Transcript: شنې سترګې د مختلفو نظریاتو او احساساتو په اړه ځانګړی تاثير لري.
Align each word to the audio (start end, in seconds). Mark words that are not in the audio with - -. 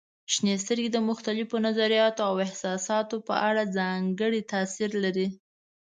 شنې 0.33 0.55
سترګې 0.63 0.89
د 0.93 0.97
مختلفو 1.09 1.55
نظریاتو 1.67 2.21
او 2.29 2.35
احساساتو 2.45 3.15
په 3.27 3.35
اړه 3.49 3.71
ځانګړی 3.77 4.41
تاثير 4.53 4.91
لري. 5.03 5.27